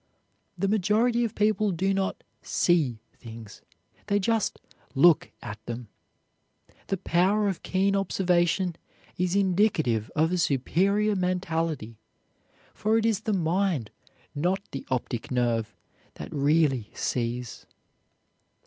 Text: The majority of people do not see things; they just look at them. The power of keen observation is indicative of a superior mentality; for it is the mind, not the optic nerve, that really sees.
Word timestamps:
The 0.57 0.67
majority 0.67 1.23
of 1.23 1.35
people 1.35 1.69
do 1.69 1.93
not 1.93 2.23
see 2.41 3.03
things; 3.13 3.61
they 4.07 4.17
just 4.17 4.59
look 4.95 5.29
at 5.43 5.63
them. 5.67 5.89
The 6.87 6.97
power 6.97 7.47
of 7.47 7.61
keen 7.61 7.95
observation 7.95 8.77
is 9.15 9.35
indicative 9.35 10.09
of 10.15 10.31
a 10.31 10.39
superior 10.39 11.15
mentality; 11.15 11.99
for 12.73 12.97
it 12.97 13.05
is 13.05 13.19
the 13.19 13.33
mind, 13.33 13.91
not 14.33 14.61
the 14.71 14.87
optic 14.89 15.29
nerve, 15.29 15.75
that 16.15 16.33
really 16.33 16.89
sees. 16.95 17.67